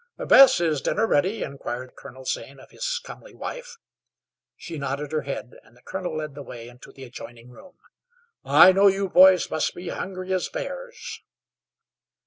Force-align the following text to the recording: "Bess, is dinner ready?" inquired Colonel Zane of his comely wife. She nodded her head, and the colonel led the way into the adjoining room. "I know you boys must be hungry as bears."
"Bess, 0.17 0.59
is 0.59 0.81
dinner 0.81 1.05
ready?" 1.05 1.43
inquired 1.43 1.95
Colonel 1.95 2.25
Zane 2.25 2.59
of 2.59 2.71
his 2.71 2.99
comely 3.03 3.35
wife. 3.35 3.77
She 4.55 4.79
nodded 4.79 5.11
her 5.11 5.21
head, 5.21 5.59
and 5.63 5.77
the 5.77 5.83
colonel 5.83 6.17
led 6.17 6.33
the 6.33 6.41
way 6.41 6.67
into 6.67 6.91
the 6.91 7.03
adjoining 7.03 7.51
room. 7.51 7.75
"I 8.43 8.71
know 8.71 8.87
you 8.87 9.07
boys 9.09 9.51
must 9.51 9.75
be 9.75 9.89
hungry 9.89 10.33
as 10.33 10.49
bears." 10.49 11.21